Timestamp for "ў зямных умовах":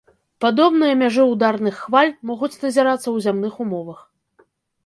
3.11-3.99